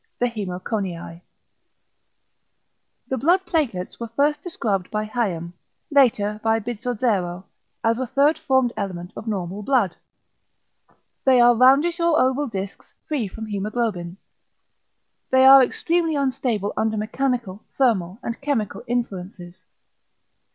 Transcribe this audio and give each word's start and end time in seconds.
The 0.17 0.25
hæmoconiæ. 0.31 1.21
The 3.09 3.17
~blood 3.19 3.45
platelets~ 3.45 3.99
were 3.99 4.07
first 4.15 4.41
described 4.41 4.89
by 4.89 5.05
Hayem, 5.05 5.53
later 5.91 6.39
by 6.43 6.57
Bizzozero, 6.59 7.43
as 7.83 7.99
a 7.99 8.07
third 8.07 8.39
formed 8.39 8.73
element 8.75 9.13
of 9.15 9.27
normal 9.27 9.61
blood. 9.61 9.95
They 11.23 11.39
are 11.39 11.53
roundish 11.53 11.99
or 11.99 12.19
oval 12.19 12.47
discs 12.47 12.95
free 13.07 13.27
from 13.27 13.45
hæmoglobin. 13.45 14.15
They 15.29 15.45
are 15.45 15.61
extremely 15.61 16.15
unstable 16.15 16.73
under 16.75 16.97
mechanical, 16.97 17.63
thermal, 17.77 18.17
and 18.23 18.41
chemical 18.41 18.81
influences. 18.87 19.61